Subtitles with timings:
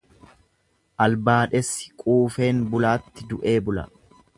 [1.05, 3.91] Albaadhessi quufeen bulaatti du'ee bula.